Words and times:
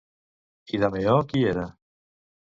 I 0.77 0.79
Dameó 0.85 1.13
qui 1.29 1.45
era? 1.51 1.67